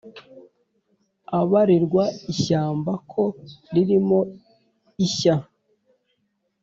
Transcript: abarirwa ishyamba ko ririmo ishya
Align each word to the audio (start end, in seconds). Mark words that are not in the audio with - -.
abarirwa 1.39 2.03
ishyamba 2.31 2.91
ko 3.11 3.23
ririmo 3.73 4.19
ishya 5.05 5.35